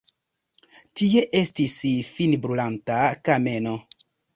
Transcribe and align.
Tie 1.01 1.21
estis 1.41 1.77
finbrulanta 2.19 3.03
kameno. 3.33 3.81